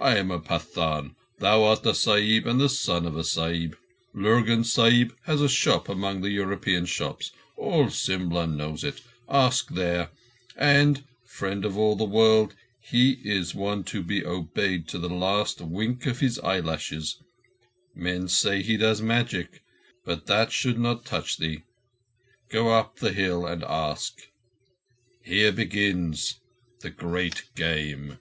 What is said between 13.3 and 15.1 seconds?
one to be obeyed to the